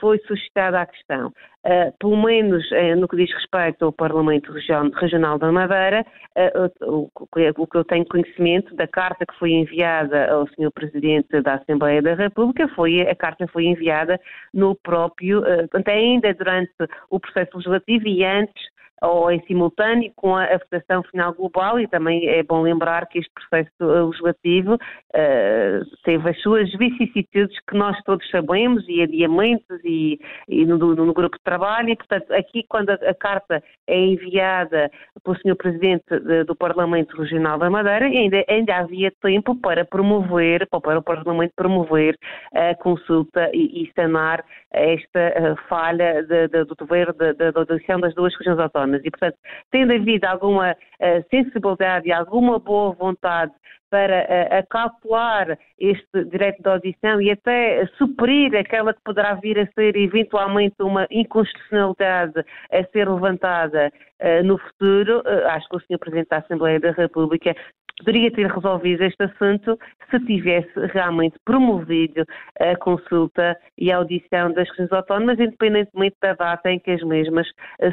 foi 0.00 0.18
suscitada 0.20 0.80
a 0.80 0.86
questão, 0.86 1.32
Uh, 1.66 1.90
pelo 1.98 2.16
menos 2.16 2.64
uh, 2.70 2.94
no 2.96 3.08
que 3.08 3.16
diz 3.16 3.34
respeito 3.34 3.84
ao 3.84 3.92
Parlamento 3.92 4.52
Regional 4.52 5.36
da 5.36 5.50
Madeira, 5.50 6.06
uh, 6.36 7.10
o, 7.18 7.66
que 7.66 7.76
eu 7.76 7.84
tenho 7.84 8.06
conhecimento 8.06 8.72
da 8.76 8.86
carta 8.86 9.26
que 9.26 9.36
foi 9.36 9.50
enviada 9.50 10.30
ao 10.30 10.46
Sr. 10.46 10.70
Presidente 10.72 11.40
da 11.42 11.54
Assembleia 11.54 12.00
da 12.00 12.14
República, 12.14 12.68
foi, 12.68 13.00
a 13.00 13.16
carta 13.16 13.48
foi 13.48 13.64
enviada 13.64 14.20
no 14.54 14.76
próprio, 14.76 15.42
ainda 15.88 16.32
durante 16.34 16.70
o 17.10 17.18
processo 17.18 17.56
legislativo 17.56 18.06
e 18.06 18.24
antes 18.24 18.75
ou 19.02 19.30
em 19.30 19.40
simultâneo 19.46 20.10
com 20.16 20.34
a, 20.34 20.46
votação 20.56 21.02
final 21.04 21.34
global 21.34 21.78
e 21.78 21.86
também 21.86 22.26
é 22.28 22.42
bom 22.42 22.62
lembrar 22.62 23.06
que 23.06 23.18
este 23.18 23.30
processo 23.32 23.70
legislativo 23.80 24.74
uh, 24.74 25.96
teve 26.02 26.30
as 26.30 26.40
suas 26.40 26.70
vicissitudes 26.72 27.58
que 27.68 27.76
nós 27.76 28.00
todos 28.04 28.28
sabemos 28.30 28.84
e 28.88 29.02
adiamentos 29.02 29.80
e, 29.84 30.18
e 30.48 30.64
no, 30.64 30.78
no, 30.78 31.12
grupo 31.12 31.36
de 31.36 31.44
trabalho 31.44 31.90
e 31.90 31.96
portanto 31.96 32.32
aqui 32.32 32.64
quando 32.68 32.90
a, 32.90 32.94
a 32.94 33.14
carta 33.14 33.62
é 33.86 33.98
enviada 33.98 34.90
pelo 35.22 35.36
Sr. 35.36 35.56
Presidente 35.56 36.18
de, 36.20 36.44
do 36.44 36.56
Parlamento 36.56 37.16
Regional 37.20 37.58
da 37.58 37.68
Madeira 37.68 38.06
ainda, 38.06 38.44
ainda 38.48 38.76
havia 38.76 39.12
tempo 39.22 39.54
para 39.56 39.84
promover, 39.84 40.66
para 40.68 40.98
o 40.98 41.02
Parlamento 41.02 41.52
promover 41.54 42.18
a 42.54 42.74
consulta 42.74 43.50
e, 43.52 43.82
e 43.82 43.92
sanar 43.94 44.44
esta 44.72 45.52
uh, 45.52 45.68
falha 45.68 46.22
de, 46.22 46.48
de, 46.48 46.64
do 46.64 46.74
dever 46.74 47.12
da 47.12 47.60
audição 47.60 48.00
das 48.00 48.14
duas 48.14 48.34
regiões 48.36 48.58
autónomas. 48.58 48.85
E, 48.94 49.10
portanto, 49.10 49.36
tendo 49.70 49.92
havido 49.92 50.26
alguma 50.26 50.72
uh, 50.72 51.24
sensibilidade 51.30 52.08
e 52.08 52.12
alguma 52.12 52.58
boa 52.58 52.92
vontade 52.92 53.52
para 53.90 54.24
uh, 54.24 55.58
este 55.78 56.24
direito 56.24 56.62
de 56.62 56.68
audição 56.68 57.20
e 57.20 57.30
até 57.30 57.86
suprir 57.98 58.54
aquela 58.56 58.92
que 58.92 59.00
poderá 59.04 59.34
vir 59.34 59.58
a 59.58 59.66
ser 59.72 59.96
eventualmente 59.96 60.76
uma 60.80 61.06
inconstitucionalidade 61.10 62.44
a 62.72 62.84
ser 62.92 63.08
levantada 63.08 63.92
uh, 64.20 64.44
no 64.44 64.58
futuro, 64.58 65.20
uh, 65.20 65.46
acho 65.48 65.68
que 65.68 65.76
o 65.76 65.80
Sr. 65.80 65.98
Presidente 65.98 66.28
da 66.28 66.38
Assembleia 66.38 66.80
da 66.80 66.90
República 66.92 67.54
poderia 67.98 68.30
ter 68.30 68.46
resolvido 68.50 69.02
este 69.02 69.22
assunto 69.22 69.78
se 70.10 70.20
tivesse 70.20 70.72
realmente 70.92 71.36
promovido 71.44 72.24
a 72.60 72.76
consulta 72.76 73.56
e 73.76 73.90
a 73.90 73.96
audição 73.96 74.52
das 74.52 74.68
regiões 74.70 74.92
autónomas, 74.92 75.38
independentemente 75.40 76.16
da 76.20 76.34
data 76.34 76.70
em 76.70 76.78
que 76.78 76.92
as 76.92 77.02
mesmas 77.02 77.48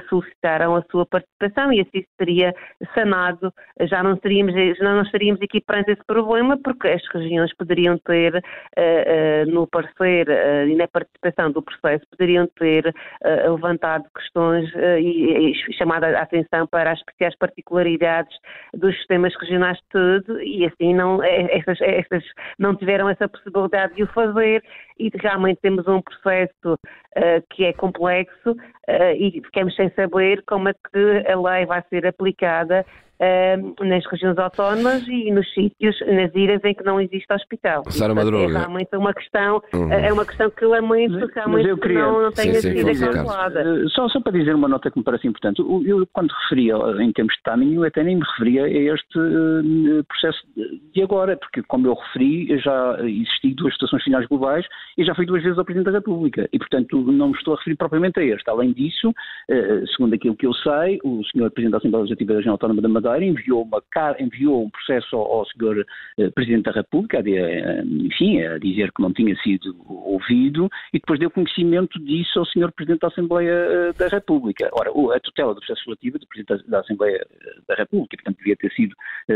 solicitaram 0.09 0.75
a 0.75 0.83
sua 0.91 1.05
participação 1.05 1.73
e 1.73 1.81
assim 1.81 2.05
teria 2.17 2.53
sanado, 2.93 3.51
já 3.81 4.03
não, 4.03 4.15
teríamos, 4.17 4.53
já 4.53 4.83
não 4.83 5.01
estaríamos 5.01 5.41
aqui 5.41 5.59
perante 5.61 5.91
esse 5.91 6.03
problema, 6.05 6.57
porque 6.63 6.87
as 6.87 7.01
regiões 7.13 7.53
poderiam 7.55 7.97
ter, 7.99 8.35
uh, 8.35 8.39
uh, 8.39 9.51
no 9.51 9.67
parecer 9.67 10.27
uh, 10.29 10.67
e 10.67 10.75
na 10.75 10.87
participação 10.87 11.51
do 11.51 11.61
processo, 11.61 12.05
poderiam 12.11 12.47
ter 12.59 12.93
levantado 13.23 14.05
questões 14.15 14.69
e, 14.99 15.51
e 15.51 15.73
chamado 15.73 16.03
a 16.03 16.21
atenção 16.21 16.67
para 16.67 16.91
as 16.91 16.99
especiais 16.99 17.35
particularidades 17.37 18.35
dos 18.73 18.95
sistemas 18.97 19.33
regionais 19.39 19.79
tudo 19.93 20.41
e 20.41 20.65
assim 20.65 20.93
não, 20.93 21.23
é, 21.23 21.57
essas, 21.57 21.79
essas 21.79 22.23
não 22.57 22.75
tiveram 22.75 23.07
essa 23.07 23.29
possibilidade 23.29 23.93
de 23.93 24.03
o 24.03 24.07
fazer 24.07 24.63
e 24.99 25.11
realmente 25.21 25.61
temos 25.61 25.87
um 25.87 26.01
processo 26.01 26.73
uh, 26.73 27.43
que 27.51 27.63
é 27.63 27.73
complexo 27.73 28.57
uh, 28.89 29.15
e 29.15 29.41
ficamos 29.43 29.75
sem 29.75 29.89
saber 29.91 30.43
como 30.45 30.69
é 30.69 30.73
que 30.73 31.31
a 31.31 31.39
lei 31.39 31.65
vai 31.65 31.83
ser 31.89 32.05
aplicada 32.05 32.85
uh, 33.19 33.85
nas 33.85 34.05
regiões 34.05 34.37
autónomas 34.37 35.07
e 35.07 35.31
nos 35.31 35.51
sítios, 35.53 35.99
nas 36.01 36.33
ilhas 36.35 36.63
em 36.63 36.73
que 36.73 36.83
não 36.83 36.99
existe 36.99 37.31
hospital. 37.33 37.83
Sara 37.89 38.13
Madruga. 38.13 38.45
É 38.45 38.57
realmente 38.59 38.95
uma 38.95 39.13
questão, 39.13 39.61
uhum. 39.73 39.91
é 39.91 40.11
uma 40.11 40.25
questão 40.25 40.49
que 40.49 40.65
lamento 40.65 41.25
realmente 41.33 41.79
queria... 41.79 41.99
não, 41.99 42.21
não 42.21 42.31
tenha 42.31 42.55
sim, 42.55 42.75
sido 42.75 43.13
calculada. 43.13 43.61
Eh, 43.61 43.87
só, 43.89 44.07
só 44.09 44.19
para 44.21 44.33
dizer 44.33 44.55
uma 44.55 44.67
nota 44.67 44.91
que 44.91 44.97
me 44.97 45.03
parece 45.03 45.27
importante, 45.27 45.59
eu, 45.59 45.83
eu 45.85 46.07
quando 46.11 46.31
referia 46.43 46.75
em 47.01 47.11
termos 47.11 47.33
de 47.35 47.43
timing, 47.43 47.75
eu 47.75 47.83
até 47.83 48.03
nem 48.03 48.15
me 48.15 48.23
referia 48.23 48.63
a 48.65 48.93
este 48.93 49.19
uh, 49.19 50.03
processo 50.05 50.39
de 50.93 51.01
agora, 51.01 51.37
porque 51.37 51.63
como 51.63 51.87
eu 51.87 51.93
referi, 51.93 52.51
eu 52.51 52.59
já 52.59 52.97
existi 53.01 53.53
duas 53.53 53.73
situações 53.73 54.03
finais 54.03 54.27
globais 54.27 54.65
e 54.97 55.03
já 55.03 55.15
fui 55.15 55.25
duas 55.25 55.43
vezes 55.43 55.57
ao 55.57 55.65
Presidente 55.65 55.91
da 55.91 55.97
República 55.97 56.47
e, 56.51 56.57
portanto, 56.57 56.99
não 57.11 57.29
me 57.29 57.35
estou 57.35 57.53
a 57.53 57.57
referir 57.57 57.75
propriamente 57.75 58.19
a 58.19 58.23
este. 58.23 58.49
Além 58.49 58.72
disso, 58.73 59.09
uh, 59.09 59.87
segundo 59.87 60.15
aquilo 60.15 60.35
que 60.35 60.45
eu 60.45 60.53
sei, 60.53 60.99
o 61.03 61.23
Sr. 61.23 61.49
Presidente 61.51 61.71
da 61.71 61.77
Assembleia 61.77 62.03
Legislativa 62.03 62.33
da 62.33 62.39
Região 62.39 62.53
Autónoma 62.53 62.81
da 62.81 62.89
Madeira 62.89 63.23
enviou, 63.23 63.63
uma, 63.63 63.81
enviou 64.19 64.65
um 64.65 64.69
processo 64.69 65.15
ao, 65.15 65.45
Sr. 65.45 65.85
Eh, 66.17 66.29
Presidente 66.31 66.65
da 66.65 66.71
República, 66.71 67.21
eh, 67.25 67.83
enfim, 67.85 68.41
a 68.41 68.57
dizer 68.57 68.91
que 68.91 69.01
não 69.01 69.13
tinha 69.13 69.35
sido 69.37 69.75
ouvido, 69.87 70.69
e 70.93 70.99
depois 70.99 71.19
deu 71.19 71.29
conhecimento 71.29 71.99
disso 71.99 72.39
ao 72.39 72.45
Sr. 72.45 72.71
Presidente 72.71 73.01
da 73.01 73.07
Assembleia 73.07 73.51
eh, 73.51 73.93
da 73.93 74.07
República. 74.07 74.69
Ora, 74.73 74.89
a 75.15 75.19
tutela 75.19 75.53
do 75.53 75.59
processo 75.59 75.81
legislativo 75.89 76.19
do 76.19 76.27
Presidente 76.27 76.69
da 76.69 76.79
Assembleia 76.79 77.25
da 77.67 77.75
República, 77.75 78.17
portanto, 78.17 78.37
devia 78.37 78.55
ter 78.55 78.71
sido 78.73 78.95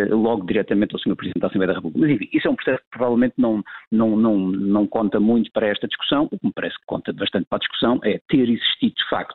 logo 0.10 0.46
diretamente 0.46 0.96
ao 0.96 1.00
Sr. 1.00 1.16
Presidente 1.16 1.42
da 1.42 1.48
Assembleia 1.48 1.74
da 1.74 1.80
República. 1.80 2.00
Mas, 2.00 2.16
enfim, 2.16 2.30
isso 2.34 2.48
é 2.48 2.52
um 2.52 2.56
processo 2.56 2.84
que 2.84 2.90
provavelmente 2.92 3.34
não, 3.38 3.64
não, 3.92 4.16
não, 4.18 4.38
não 4.38 4.88
conta 4.88 5.20
muito 5.20 5.52
para 5.52 5.68
esta 5.68 5.88
discussão. 5.88 6.28
O 6.32 6.38
que 6.38 6.46
me 6.46 6.54
parece 6.54 6.78
que 6.78 6.86
conta 6.86 7.14
bastante 7.14 7.46
para 7.50 7.58
a 7.58 7.60
discussão 7.60 8.00
é 8.04 8.20
ter 8.28 8.50
existido, 8.50 8.96
de 8.96 9.10
facto, 9.10 9.27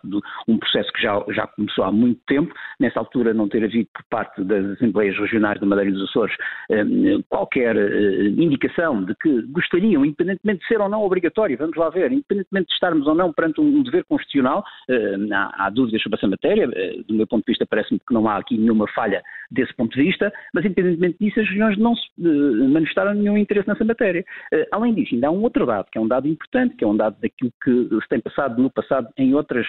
um 0.49 0.59
processo 0.59 0.93
que 0.93 1.03
já, 1.03 1.23
já 1.29 1.47
começou 1.47 1.85
há 1.85 1.93
muito 1.93 2.21
tempo, 2.27 2.53
nessa 2.79 2.99
altura 2.99 3.35
não 3.35 3.49
ter 3.49 3.65
havido 3.65 3.89
por 3.93 4.05
parte 4.11 4.43
das 4.45 4.65
Assembleias 4.73 5.17
Regionais 5.19 5.61
da 5.61 5.67
Madeira 5.67 5.91
e 5.91 5.93
dos 5.93 6.09
Açores 6.09 6.35
eh, 6.71 6.85
qualquer 7.29 7.77
eh, 7.77 8.27
indicação 8.29 9.05
de 9.05 9.15
que 9.17 9.43
gostariam, 9.49 10.05
independentemente 10.05 10.61
de 10.61 10.69
ser 10.69 10.81
ou 10.81 10.89
não 10.89 11.03
obrigatório, 11.03 11.57
vamos 11.57 11.77
lá 11.77 11.91
ver, 11.91 12.13
independentemente 12.13 12.69
de 12.69 12.75
estarmos 12.75 13.07
ou 13.07 13.15
não 13.15 13.33
perante 13.33 13.61
um 13.61 13.83
dever 13.83 14.05
constitucional, 14.05 14.65
eh, 14.89 15.17
há, 15.33 15.67
há 15.67 15.71
dúvidas 15.71 16.03
sobre 16.03 16.19
essa 16.19 16.29
matéria, 16.29 16.69
do 17.07 17.15
meu 17.15 17.27
ponto 17.27 17.45
de 17.45 17.53
vista 17.53 17.67
parece-me 17.67 17.99
que 17.99 18.15
não 18.15 18.29
há 18.29 18.37
aqui 18.37 18.57
nenhuma 18.57 18.87
falha 18.89 19.23
desse 19.51 19.75
ponto 19.75 19.95
de 19.97 20.03
vista, 20.03 20.33
mas 20.55 20.65
independentemente 20.65 21.17
disso 21.21 21.41
as 21.41 21.49
regiões 21.49 21.79
não 21.79 21.95
se 21.95 22.03
manifestaram 22.19 23.15
nenhum 23.15 23.37
interesse 23.37 23.69
nessa 23.69 23.85
matéria. 23.85 24.25
Além 24.71 24.95
disso, 24.95 25.15
ainda 25.15 25.29
há 25.29 25.31
um 25.31 25.43
outro 25.43 25.67
dado, 25.67 25.91
que 25.91 25.99
é 25.99 26.01
um 26.01 26.09
dado 26.09 26.27
importante, 26.27 26.77
que 26.77 26.85
é 26.85 26.87
um 26.87 26.97
dado 26.97 27.17
daquilo 27.21 27.53
que 27.63 27.89
se 28.01 28.09
tem 28.09 28.21
passado 28.21 28.61
no 28.61 28.71
passado 28.71 29.09
em 29.17 29.35
outras 29.35 29.67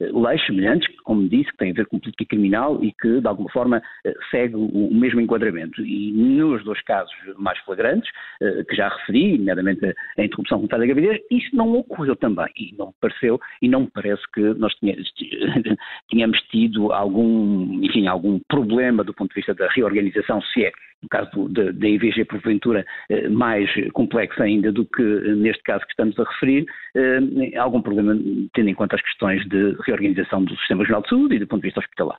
leis 0.00 0.44
semelhantes, 0.46 0.88
como 1.02 1.28
disse, 1.28 1.50
que 1.52 1.58
têm 1.58 1.70
a 1.70 1.74
ver 1.74 1.86
com 1.86 1.98
política 1.98 2.24
criminal 2.24 2.82
e 2.82 2.92
que, 2.92 3.20
de 3.20 3.26
alguma 3.26 3.50
forma, 3.50 3.82
segue 4.30 4.56
o 4.56 4.92
mesmo 4.92 5.20
enquadramento. 5.20 5.82
E 5.82 6.12
nos 6.12 6.64
dois 6.64 6.80
casos 6.82 7.14
mais 7.36 7.58
flagrantes, 7.60 8.10
eh, 8.40 8.64
que 8.64 8.76
já 8.76 8.88
referi, 8.88 9.38
nomeadamente 9.38 9.84
a 10.16 10.24
interrupção 10.24 10.58
voluntária 10.58 10.86
da 10.86 10.94
gravidez, 10.94 11.20
isso 11.30 11.54
não 11.54 11.72
ocorreu 11.74 12.16
também. 12.16 12.48
E 12.56 12.74
não 12.76 12.92
pareceu, 13.00 13.40
e 13.62 13.68
não 13.68 13.82
me 13.82 13.90
parece 13.92 14.22
que 14.32 14.40
nós 14.54 14.72
tínhamos 16.08 16.40
tido 16.50 16.92
algum, 16.92 17.82
enfim, 17.82 18.06
algum 18.06 18.38
problema 18.48 19.04
do 19.04 19.14
ponto 19.14 19.30
de 19.30 19.36
vista 19.36 19.54
da 19.54 19.68
reorganização, 19.68 20.40
se 20.42 20.64
é 20.64 20.72
no 21.02 21.08
caso 21.08 21.48
da 21.48 21.88
IVG, 21.88 22.24
porventura, 22.24 22.84
eh, 23.08 23.28
mais 23.28 23.70
complexa 23.92 24.42
ainda 24.42 24.72
do 24.72 24.84
que 24.84 25.02
neste 25.02 25.62
caso 25.62 25.84
que 25.84 25.90
estamos 25.90 26.18
a 26.18 26.24
referir, 26.24 26.66
eh, 26.94 27.56
algum 27.56 27.80
problema 27.80 28.16
tendo 28.54 28.68
em 28.68 28.74
conta 28.74 28.96
as 28.96 29.02
questões 29.02 29.46
de 29.48 29.76
reorganização 29.86 30.44
do 30.44 30.56
Sistema 30.56 30.82
Regional 30.82 31.02
de 31.02 31.08
Saúde 31.08 31.34
e 31.36 31.38
do 31.38 31.46
ponto 31.46 31.62
de 31.62 31.68
vista 31.68 31.80
hospitalar. 31.80 32.18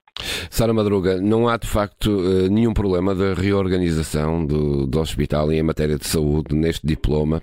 Sara 0.50 0.74
Madruga, 0.74 1.19
não 1.21 1.48
há 1.48 1.57
de 1.57 1.67
facto 1.67 2.09
eh, 2.09 2.50
nenhum 2.50 2.74
problema 2.74 3.13
da 3.13 3.33
reorganização 3.33 4.45
do, 4.45 4.88
do 4.88 5.00
hospital 5.00 5.51
em 5.51 5.62
matéria 5.62 5.98
de 5.98 6.05
saúde 6.05 6.55
neste 6.55 6.88
diploma? 6.88 7.41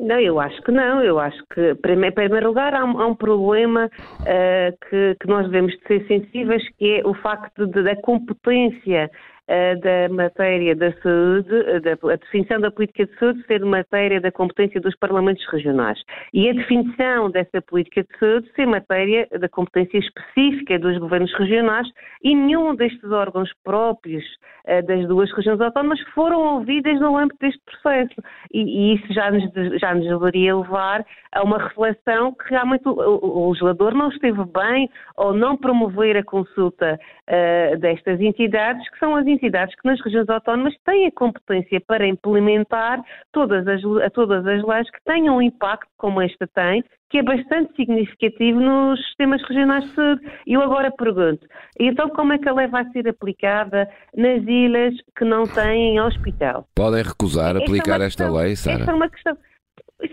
Não, 0.00 0.18
eu 0.18 0.40
acho 0.40 0.60
que 0.62 0.72
não. 0.72 1.02
Eu 1.02 1.18
acho 1.18 1.38
que, 1.54 1.70
em 1.70 2.12
primeiro 2.12 2.48
lugar, 2.48 2.74
há 2.74 2.84
um, 2.84 3.00
há 3.00 3.06
um 3.06 3.14
problema 3.14 3.86
uh, 3.86 4.88
que, 4.88 5.16
que, 5.20 5.28
nós 5.28 5.46
devemos 5.46 5.72
de 5.72 5.86
ser 5.86 6.06
sensíveis, 6.06 6.62
que 6.76 6.98
é 6.98 7.06
o 7.06 7.14
facto 7.14 7.66
de, 7.66 7.82
da 7.82 7.94
competência 7.96 9.10
da 9.46 10.08
matéria 10.14 10.74
da 10.74 10.92
saúde, 11.02 11.80
da, 11.80 12.12
a 12.12 12.16
definição 12.16 12.60
da 12.60 12.70
política 12.70 13.06
de 13.06 13.18
saúde 13.18 13.44
ser 13.46 13.64
matéria 13.64 14.20
da 14.20 14.32
competência 14.32 14.80
dos 14.80 14.96
parlamentos 14.96 15.44
regionais. 15.50 15.98
E 16.32 16.48
a 16.48 16.52
definição 16.52 17.30
dessa 17.30 17.60
política 17.62 18.02
de 18.02 18.18
saúde 18.18 18.50
ser 18.54 18.66
matéria 18.66 19.28
da 19.38 19.48
competência 19.48 19.98
específica 19.98 20.78
dos 20.78 20.98
governos 20.98 21.32
regionais 21.34 21.86
e 22.22 22.34
nenhum 22.34 22.74
destes 22.74 23.10
órgãos 23.10 23.50
próprios 23.62 24.24
uh, 24.66 24.86
das 24.86 25.06
duas 25.06 25.30
regiões 25.32 25.60
autónomas 25.60 26.00
foram 26.14 26.40
ouvidas 26.40 26.98
no 27.00 27.16
âmbito 27.16 27.38
deste 27.40 27.60
processo. 27.64 28.14
E, 28.52 28.60
e 28.60 28.94
isso 28.94 29.12
já 29.12 29.30
nos, 29.30 29.80
já 29.80 29.94
nos 29.94 30.06
deveria 30.06 30.56
levar 30.56 31.04
a 31.32 31.42
uma 31.42 31.58
reflexão 31.58 32.32
que 32.32 32.50
realmente 32.50 32.88
o, 32.88 32.92
o, 32.92 33.48
legislador 33.50 33.94
não 33.94 34.08
esteve 34.08 34.44
bem 34.46 34.88
ou 35.16 35.34
não 35.34 35.56
promover 35.56 36.16
a 36.16 36.24
consulta 36.24 36.98
uh, 36.98 37.78
destas 37.78 38.20
entidades, 38.20 38.88
que 38.90 38.98
são 38.98 39.16
as 39.16 39.26
que 39.38 39.88
nas 39.88 40.00
regiões 40.00 40.28
autónomas 40.28 40.74
têm 40.84 41.06
a 41.06 41.12
competência 41.12 41.80
para 41.80 42.06
implementar 42.06 43.02
todas 43.32 43.66
as, 43.66 43.80
todas 44.12 44.46
as 44.46 44.62
leis 44.64 44.90
que 44.90 44.98
tenham 45.04 45.36
um 45.36 45.42
impacto 45.42 45.88
como 45.96 46.20
esta 46.20 46.46
tem, 46.48 46.84
que 47.10 47.18
é 47.18 47.22
bastante 47.22 47.74
significativo 47.76 48.60
nos 48.60 48.98
sistemas 49.06 49.40
regionais 49.42 49.84
de 49.84 49.94
saúde. 49.94 50.22
E 50.46 50.54
eu 50.54 50.62
agora 50.62 50.90
pergunto, 50.90 51.46
então 51.78 52.08
como 52.08 52.32
é 52.32 52.38
que 52.38 52.48
a 52.48 52.52
lei 52.52 52.66
vai 52.66 52.84
ser 52.90 53.08
aplicada 53.08 53.88
nas 54.16 54.42
ilhas 54.42 54.94
que 55.16 55.24
não 55.24 55.44
têm 55.44 56.00
hospital? 56.00 56.66
Podem 56.74 57.02
recusar 57.02 57.56
esta 57.56 57.64
aplicar 57.64 58.00
é 58.00 58.06
esta 58.06 58.28
lei, 58.30 58.56
Sara? 58.56 58.80
Esta 58.80 58.90
é 58.90 58.94
uma 58.94 59.08
questão. 59.08 59.36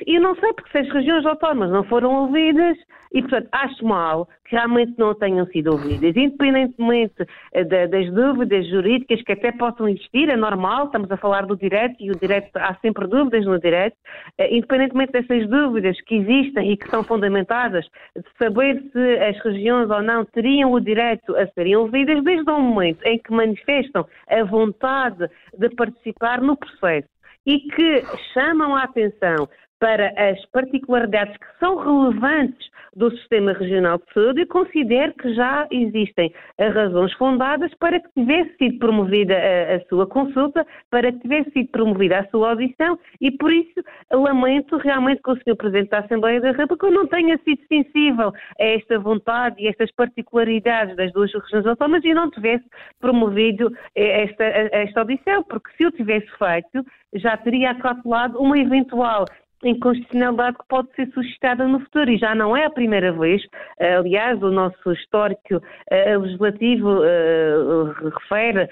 Eu 0.06 0.22
não 0.22 0.36
sei, 0.36 0.54
porque 0.54 0.72
se 0.72 0.78
as 0.80 0.90
regiões 0.90 1.26
autónomas 1.26 1.72
não 1.72 1.84
foram 1.84 2.12
ouvidas, 2.24 2.78
e 3.14 3.22
portanto 3.22 3.50
acho 3.52 3.86
mal 3.86 4.28
que 4.46 4.56
realmente 4.56 4.94
não 4.98 5.14
tenham 5.14 5.46
sido 5.48 5.72
ouvidas, 5.72 6.16
independentemente 6.16 7.26
eh, 7.54 7.88
das 7.88 8.12
dúvidas 8.14 8.68
jurídicas 8.68 9.22
que 9.24 9.34
até 9.34 9.52
possam 9.52 9.88
existir, 9.88 10.30
é 10.30 10.38
normal, 10.38 10.86
estamos 10.86 11.12
a 11.12 11.18
falar 11.18 11.46
do 11.46 11.58
direito 11.58 11.96
e 12.00 12.10
o 12.10 12.16
direito, 12.16 12.50
há 12.56 12.76
sempre 12.76 13.08
dúvidas 13.08 13.46
no 13.46 13.60
direito, 13.60 13.96
eh, 14.38 14.56
independentemente 14.56 15.12
dessas 15.12 15.48
dúvidas 15.50 16.00
que 16.02 16.16
existem 16.16 16.72
e 16.72 16.78
que 16.78 16.90
são 16.90 17.04
fundamentadas, 17.04 17.86
de 18.16 18.24
saber 18.42 18.82
se 18.92 19.18
as 19.20 19.38
regiões 19.44 19.90
ou 19.90 20.02
não 20.02 20.24
teriam 20.26 20.72
o 20.72 20.80
direito 20.80 21.36
a 21.36 21.48
serem 21.48 21.76
ouvidas, 21.76 22.24
desde 22.24 22.50
o 22.50 22.60
momento 22.60 23.04
em 23.06 23.20
que 23.20 23.32
manifestam 23.32 24.06
a 24.30 24.44
vontade 24.44 25.30
de 25.58 25.70
participar 25.76 26.42
no 26.42 26.56
processo 26.56 27.10
e 27.46 27.60
que 27.60 28.04
chamam 28.34 28.76
a 28.76 28.84
atenção 28.84 29.48
para 29.82 30.14
as 30.16 30.40
particularidades 30.52 31.36
que 31.38 31.60
são 31.60 31.76
relevantes 31.76 32.70
do 32.96 33.10
sistema 33.18 33.54
regional 33.54 33.98
de 33.98 34.14
saúde, 34.14 34.42
eu 34.42 34.48
considero 34.48 35.14
que 35.14 35.34
já 35.34 35.68
existem 35.72 36.32
razões 36.60 37.12
fundadas 37.14 37.74
para 37.80 38.00
que 38.00 38.10
tivesse 38.14 38.56
sido 38.58 38.78
promovida 38.78 39.34
a, 39.34 39.76
a, 39.78 39.80
sua 39.88 40.06
consulta, 40.06 40.68
para 40.92 41.12
que 41.12 41.20
tivesse 41.20 41.50
sido 41.52 41.70
promovida 41.70 42.20
a 42.20 42.28
sua 42.28 42.50
audição 42.52 43.00
e 43.20 43.32
por 43.32 43.52
isso 43.52 43.82
lamento 44.12 44.78
realmente 44.78 45.22
que 45.24 45.32
o 45.32 45.36
Sr. 45.38 45.56
Presidente 45.56 45.90
da 45.90 46.00
Assembleia 46.00 46.42
da 46.42 46.52
República 46.52 46.92
não 46.92 47.08
tenha 47.08 47.40
sido 47.40 47.62
sensível 47.68 48.32
a 48.60 48.64
esta 48.64 49.00
vontade 49.00 49.56
e 49.58 49.68
estas 49.68 49.92
particularidades 49.94 50.96
das 50.96 51.12
duas 51.14 51.34
regiões 51.34 51.66
autónomas 51.66 52.04
e 52.04 52.14
não 52.14 52.30
tivesse 52.30 52.66
promovido 53.00 53.72
esta, 53.96 54.44
esta 54.44 55.00
audição, 55.00 55.44
porque 55.44 55.72
se 55.76 55.86
o 55.88 55.92
tivesse 55.92 56.28
feito, 56.38 56.86
já 57.16 57.36
teria 57.38 57.72
acautelado 57.72 58.40
uma 58.40 58.60
eventual 58.60 59.26
inconstitucionalidade 59.64 60.58
que 60.58 60.68
pode 60.68 60.94
ser 60.96 61.08
suscitada 61.12 61.68
no 61.68 61.80
futuro 61.80 62.10
e 62.10 62.18
já 62.18 62.34
não 62.34 62.56
é 62.56 62.66
a 62.66 62.70
primeira 62.70 63.12
vez. 63.12 63.42
Aliás, 63.80 64.42
o 64.42 64.52
nosso 64.52 64.92
histórico 64.92 65.56
uh, 65.56 66.20
legislativo 66.20 66.90
uh, 66.90 68.10
refere 68.20 68.70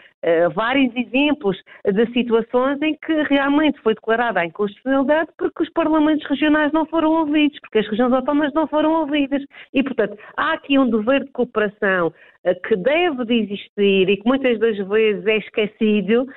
vários 0.53 0.93
exemplos 0.97 1.55
de 1.85 2.05
situações 2.11 2.81
em 2.81 2.93
que 2.95 3.23
realmente 3.23 3.79
foi 3.81 3.93
declarada 3.93 4.41
a 4.41 4.45
inconstitucionalidade 4.45 5.29
porque 5.37 5.63
os 5.63 5.69
parlamentos 5.69 6.27
regionais 6.27 6.73
não 6.73 6.85
foram 6.85 7.11
ouvidos, 7.11 7.57
porque 7.61 7.79
as 7.79 7.87
regiões 7.87 8.11
autónomas 8.11 8.51
não 8.53 8.67
foram 8.67 8.91
ouvidas. 8.99 9.41
E, 9.73 9.81
portanto, 9.81 10.17
há 10.35 10.53
aqui 10.53 10.77
um 10.77 10.89
dever 10.89 11.23
de 11.23 11.31
cooperação 11.31 12.13
que 12.67 12.75
deve 12.75 13.25
de 13.25 13.33
existir 13.33 14.09
e 14.09 14.17
que 14.17 14.27
muitas 14.27 14.59
das 14.59 14.77
vezes 14.89 15.25
é 15.25 15.37
esquecido 15.37 16.27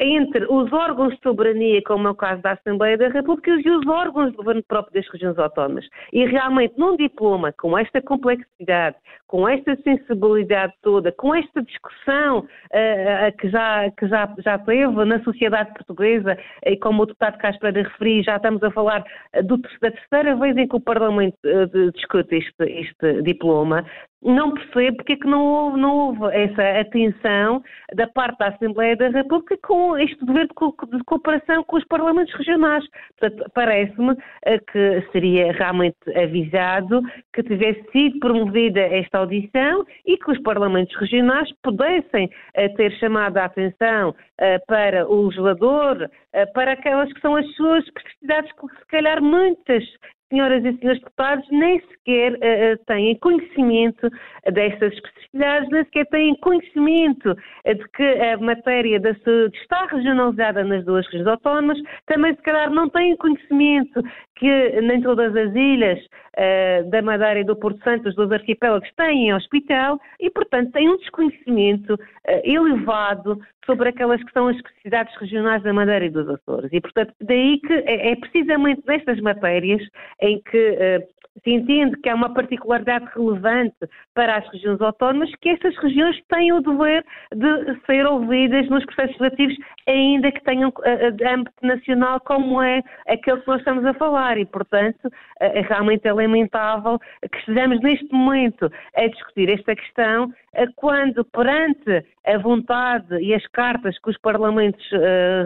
entre 0.00 0.46
os 0.48 0.72
órgãos 0.72 1.14
de 1.14 1.22
soberania, 1.22 1.82
como 1.86 2.08
é 2.08 2.10
o 2.10 2.14
caso 2.14 2.40
da 2.42 2.52
Assembleia 2.52 2.96
da 2.96 3.08
República, 3.08 3.50
e 3.50 3.70
os 3.70 3.86
órgãos 3.86 4.30
de 4.30 4.36
governo 4.36 4.62
próprio 4.66 4.94
das 4.94 5.10
regiões 5.12 5.38
autónomas. 5.38 5.86
E 6.12 6.24
realmente, 6.24 6.74
num 6.78 6.96
diploma 6.96 7.52
com 7.52 7.76
esta 7.76 8.00
complexidade, 8.00 8.96
com 9.26 9.46
esta 9.46 9.76
sensibilidade 9.82 10.72
toda, 10.82 11.12
com 11.12 11.34
esta 11.34 11.62
discussão 11.62 12.38
uh, 12.40 13.36
que, 13.38 13.48
já, 13.50 13.90
que 13.90 14.08
já, 14.08 14.34
já 14.38 14.58
teve 14.58 15.04
na 15.04 15.22
sociedade 15.22 15.72
portuguesa, 15.74 16.38
e 16.64 16.76
como 16.76 17.02
o 17.02 17.06
deputado 17.06 17.38
Casper 17.38 17.74
referiu, 17.74 18.22
já 18.24 18.36
estamos 18.36 18.62
a 18.62 18.70
falar 18.70 19.04
do, 19.44 19.58
da 19.58 19.90
terceira 19.90 20.34
vez 20.36 20.56
em 20.56 20.66
que 20.66 20.76
o 20.76 20.80
Parlamento 20.80 21.36
uh, 21.44 21.92
discute 21.92 22.36
este, 22.36 22.64
este 22.64 23.22
diploma, 23.22 23.84
não 24.22 24.52
percebo 24.52 24.96
porque 24.96 25.12
é 25.12 25.16
que 25.16 25.26
não 25.26 25.44
houve, 25.44 25.80
não 25.80 25.96
houve, 25.96 26.36
essa 26.36 26.80
atenção 26.80 27.62
da 27.94 28.06
parte 28.08 28.38
da 28.38 28.48
Assembleia 28.48 28.96
da 28.96 29.08
República 29.08 29.56
com 29.62 29.96
este 29.96 30.24
dever 30.24 30.48
de, 30.48 30.54
co 30.54 30.74
de 30.90 31.04
cooperação 31.04 31.62
com 31.64 31.76
os 31.76 31.84
parlamentos 31.86 32.34
regionais. 32.34 32.84
Portanto, 33.18 33.50
parece-me 33.54 34.16
eh, 34.44 34.58
que 34.58 35.06
seria 35.12 35.52
realmente 35.52 35.96
avisado 36.16 37.00
que 37.32 37.42
tivesse 37.42 37.84
sido 37.92 38.18
promovida 38.18 38.80
esta 38.80 39.18
audição 39.18 39.84
e 40.04 40.16
que 40.16 40.30
os 40.30 40.42
parlamentos 40.42 40.94
regionais 40.96 41.48
pudessem 41.62 42.26
uh, 42.26 42.74
ter 42.76 42.92
chamado 42.98 43.36
a 43.36 43.44
atenção 43.44 44.10
uh, 44.10 44.66
para 44.66 45.08
o 45.08 45.26
legislador, 45.26 46.10
para 46.54 46.72
aquelas 46.72 47.12
que 47.12 47.20
são 47.20 47.36
as 47.36 47.46
suas 47.54 47.84
especificidades, 47.84 48.52
que 48.52 48.78
se 48.78 48.86
calhar 48.88 49.22
muitas 49.22 49.84
senhoras 50.28 50.64
e 50.64 50.76
senhores 50.78 51.00
deputados 51.00 51.46
nem 51.50 51.80
sequer 51.80 52.32
uh, 52.34 52.84
têm 52.86 53.16
conhecimento 53.18 54.08
destas 54.52 54.92
especificidades, 54.92 55.68
nem 55.70 55.84
sequer 55.84 56.06
têm 56.06 56.34
conhecimento 56.36 57.34
de 57.66 57.88
que 57.94 58.02
a 58.02 58.36
matéria 58.38 59.00
da 59.00 59.14
saúde 59.16 59.56
está 59.58 59.86
regionalizada 59.86 60.64
nas 60.64 60.84
duas 60.84 61.06
regiões 61.06 61.26
autónomas, 61.26 61.78
também 62.06 62.34
se 62.34 62.42
calhar 62.42 62.70
não 62.70 62.88
têm 62.88 63.16
conhecimento 63.16 64.02
que 64.36 64.80
nem 64.80 65.00
todas 65.02 65.34
as 65.34 65.54
ilhas 65.54 65.98
uh, 65.98 66.90
da 66.90 67.02
Madeira 67.02 67.40
e 67.40 67.44
do 67.44 67.56
Porto 67.56 67.82
Santo, 67.82 68.08
os 68.08 68.14
dois 68.14 68.30
arquipélagos, 68.30 68.88
têm 68.96 69.34
hospital 69.34 69.98
e, 70.20 70.30
portanto, 70.30 70.72
têm 70.72 70.88
um 70.88 70.96
desconhecimento 70.96 71.94
uh, 71.94 71.98
elevado 72.44 73.38
sobre 73.66 73.90
aquelas 73.90 74.22
que 74.22 74.32
são 74.32 74.48
as 74.48 74.56
especificidades 74.56 75.14
regionais 75.16 75.62
da 75.62 75.72
Madeira 75.72 76.06
e 76.06 76.10
dos 76.10 76.28
Açores. 76.28 76.70
E, 76.72 76.80
portanto, 76.80 77.12
daí 77.20 77.60
que 77.60 77.72
é, 77.72 78.12
é 78.12 78.16
precisamente 78.16 78.82
nestas 78.86 79.20
matérias 79.20 79.82
em 80.20 80.40
que 80.42 80.70
uh, 80.70 81.17
se 81.42 81.50
entende 81.50 81.96
que 82.00 82.08
há 82.08 82.14
uma 82.14 82.32
particularidade 82.32 83.06
relevante 83.14 83.76
para 84.14 84.36
as 84.36 84.48
regiões 84.50 84.80
autónomas, 84.80 85.30
que 85.40 85.50
essas 85.50 85.76
regiões 85.76 86.20
têm 86.28 86.52
o 86.52 86.60
dever 86.60 87.04
de 87.34 87.80
ser 87.86 88.06
ouvidas 88.06 88.68
nos 88.68 88.84
processos 88.86 89.18
legislativos, 89.18 89.56
ainda 89.86 90.32
que 90.32 90.42
tenham 90.44 90.70
uh, 90.70 91.34
âmbito 91.34 91.52
nacional, 91.62 92.20
como 92.20 92.62
é 92.62 92.82
aquele 93.06 93.40
que 93.40 93.48
nós 93.48 93.58
estamos 93.58 93.84
a 93.84 93.94
falar. 93.94 94.38
E, 94.38 94.44
portanto, 94.44 95.06
uh, 95.06 95.10
é 95.40 95.60
realmente 95.60 96.10
lamentável 96.10 96.98
que 96.98 97.38
estejamos 97.38 97.80
neste 97.80 98.12
momento 98.12 98.70
a 98.96 99.06
discutir 99.06 99.50
esta 99.50 99.74
questão, 99.74 100.32
quando 100.76 101.24
perante 101.26 102.04
a 102.26 102.38
vontade 102.38 103.16
e 103.20 103.32
as 103.32 103.46
cartas 103.48 103.96
que 104.00 104.10
os 104.10 104.18
parlamentos 104.18 104.84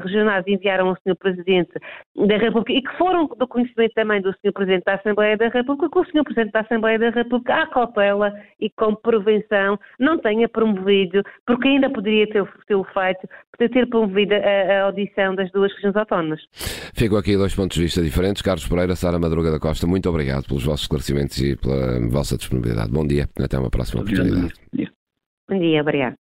regionais 0.03 0.45
enviaram 0.47 0.89
ao 0.89 0.97
Sr. 0.97 1.17
Presidente 1.17 1.73
da 2.17 2.37
República 2.37 2.73
e 2.73 2.83
que 2.83 2.97
foram 2.97 3.27
do 3.27 3.47
conhecimento 3.47 3.93
também 3.95 4.21
do 4.21 4.33
Sr. 4.33 4.53
Presidente 4.53 4.85
da 4.85 4.95
Assembleia 4.95 5.37
da 5.37 5.49
República, 5.49 5.82
que 5.91 5.99
o 5.99 6.05
Sr. 6.05 6.25
Presidente 6.25 6.53
da 6.53 6.61
Assembleia 6.61 6.99
da 6.99 7.11
República, 7.11 7.63
à 7.63 7.67
cautela 7.67 8.33
e 8.61 8.71
com 8.71 8.95
prevenção, 8.95 9.79
não 9.99 10.19
tenha 10.19 10.49
promovido, 10.49 11.23
porque 11.47 11.69
ainda 11.69 11.91
poderia 11.91 12.27
ter, 12.27 12.45
ter 12.45 12.85
feito, 12.93 13.29
poder 13.53 13.69
ter 13.71 13.89
promovido 13.89 14.35
a, 14.35 14.39
a, 14.39 14.83
audição 14.85 15.35
das 15.35 15.51
duas 15.53 15.73
regiões 15.75 15.97
autónomas. 15.97 16.41
Ficam 16.95 17.19
aqui 17.19 17.37
dois 17.37 17.55
pontos 17.55 17.77
de 17.77 17.83
vista 17.83 18.03
diferentes. 18.03 18.43
Carlos 18.43 18.67
Pereira, 18.67 18.97
Sara 18.97 19.19
Madruga 19.19 19.51
da 19.51 19.59
Costa, 19.59 19.87
muito 19.87 20.09
obrigado 20.09 20.47
pelos 20.47 20.65
vossos 20.65 20.83
esclarecimentos 20.83 21.39
e 21.39 21.57
pela 21.57 22.01
vossa 22.09 22.37
disponibilidade. 22.37 22.91
Bom 22.91 23.07
dia, 23.07 23.29
até 23.39 23.59
uma 23.59 23.71
próxima 23.71 24.03
oportunidade. 24.03 24.53
Bom 25.49 25.59
dia, 25.59 25.81
obrigado. 25.81 26.22